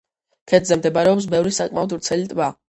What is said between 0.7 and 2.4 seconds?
მდებარეობს ბევრი საკმაოდ ვრცელი